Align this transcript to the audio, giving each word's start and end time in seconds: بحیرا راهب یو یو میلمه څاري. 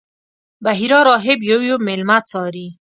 بحیرا 0.63 0.99
راهب 1.09 1.39
یو 1.51 1.59
یو 1.69 1.77
میلمه 1.85 2.17
څاري. 2.29 2.67